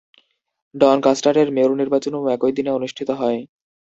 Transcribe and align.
ডনকাস্টারের 0.75 1.47
mayor 1.51 1.71
নির্বাচনও 1.75 2.31
একই 2.35 2.51
দিনে 2.57 2.71
অনুষ্ঠিত 2.71 3.09
হয়। 3.21 3.39